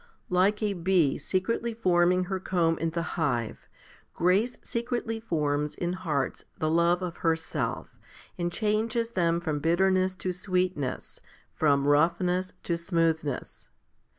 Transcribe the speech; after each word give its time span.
7. 0.23 0.23
Like 0.33 0.63
a 0.63 0.73
bee 0.73 1.19
secretly 1.19 1.75
forming 1.75 2.23
her 2.23 2.39
comb 2.39 2.75
in 2.79 2.89
the 2.89 3.03
hive, 3.21 3.67
grace 4.15 4.57
secretly 4.63 5.19
forms 5.19 5.75
in 5.75 5.93
hearts 5.93 6.43
the 6.57 6.71
love 6.71 7.03
of 7.03 7.17
herself, 7.17 7.99
and 8.35 8.51
changes 8.51 9.11
them 9.11 9.39
from 9.39 9.59
bitterness 9.59 10.15
to 10.15 10.31
sweetness, 10.31 11.21
from 11.53 11.85
roughness 11.87 12.53
to 12.63 12.77
smoothness. 12.77 13.69